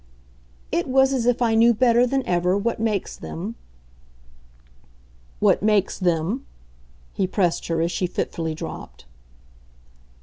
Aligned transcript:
"It 0.71 0.87
was 0.87 1.13
as 1.13 1.27
if 1.27 1.43
I 1.43 1.53
knew 1.53 1.75
better 1.75 2.07
than 2.07 2.25
ever 2.25 2.57
what 2.57 2.79
makes 2.79 3.15
them" 3.15 3.53
"What 5.39 5.61
makes 5.61 5.99
them?" 5.99 6.47
he 7.13 7.27
pressed 7.27 7.67
her 7.67 7.81
as 7.83 7.91
she 7.91 8.07
fitfully 8.07 8.55
dropped. 8.55 9.05